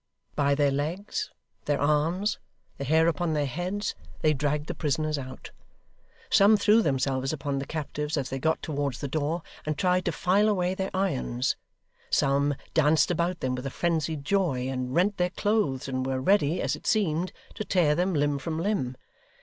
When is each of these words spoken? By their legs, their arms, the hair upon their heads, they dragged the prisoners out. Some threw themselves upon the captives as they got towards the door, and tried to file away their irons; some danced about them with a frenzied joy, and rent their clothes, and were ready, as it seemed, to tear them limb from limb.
By 0.35 0.55
their 0.55 0.71
legs, 0.71 1.29
their 1.65 1.79
arms, 1.79 2.39
the 2.79 2.83
hair 2.85 3.07
upon 3.07 3.33
their 3.33 3.45
heads, 3.45 3.93
they 4.21 4.33
dragged 4.33 4.65
the 4.65 4.73
prisoners 4.73 5.19
out. 5.19 5.51
Some 6.31 6.57
threw 6.57 6.81
themselves 6.81 7.31
upon 7.31 7.59
the 7.59 7.67
captives 7.67 8.17
as 8.17 8.31
they 8.31 8.39
got 8.39 8.63
towards 8.63 8.99
the 8.99 9.07
door, 9.07 9.43
and 9.63 9.77
tried 9.77 10.05
to 10.05 10.11
file 10.11 10.49
away 10.49 10.73
their 10.73 10.89
irons; 10.95 11.55
some 12.09 12.55
danced 12.73 13.11
about 13.11 13.41
them 13.41 13.53
with 13.53 13.67
a 13.67 13.69
frenzied 13.69 14.25
joy, 14.25 14.67
and 14.69 14.95
rent 14.95 15.17
their 15.17 15.29
clothes, 15.29 15.87
and 15.87 16.03
were 16.03 16.19
ready, 16.19 16.63
as 16.63 16.75
it 16.75 16.87
seemed, 16.87 17.31
to 17.53 17.63
tear 17.63 17.93
them 17.93 18.15
limb 18.15 18.39
from 18.39 18.57
limb. 18.57 18.97